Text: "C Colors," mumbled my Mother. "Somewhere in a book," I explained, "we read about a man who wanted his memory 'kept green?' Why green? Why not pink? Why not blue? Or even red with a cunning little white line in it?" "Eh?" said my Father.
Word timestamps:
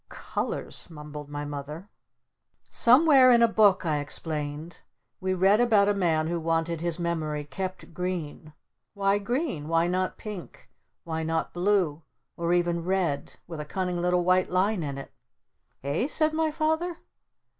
"C 0.11 0.15
Colors," 0.15 0.89
mumbled 0.89 1.29
my 1.29 1.45
Mother. 1.45 1.87
"Somewhere 2.71 3.29
in 3.29 3.43
a 3.43 3.47
book," 3.47 3.85
I 3.85 3.99
explained, 3.99 4.79
"we 5.19 5.35
read 5.35 5.61
about 5.61 5.87
a 5.87 5.93
man 5.93 6.25
who 6.25 6.39
wanted 6.39 6.81
his 6.81 6.97
memory 6.97 7.43
'kept 7.43 7.93
green?' 7.93 8.51
Why 8.95 9.19
green? 9.19 9.67
Why 9.67 9.85
not 9.85 10.17
pink? 10.17 10.71
Why 11.03 11.21
not 11.21 11.53
blue? 11.53 12.01
Or 12.35 12.51
even 12.51 12.83
red 12.83 13.35
with 13.45 13.59
a 13.59 13.63
cunning 13.63 14.01
little 14.01 14.25
white 14.25 14.49
line 14.49 14.81
in 14.81 14.97
it?" 14.97 15.11
"Eh?" 15.83 16.07
said 16.07 16.33
my 16.33 16.49
Father. 16.49 16.97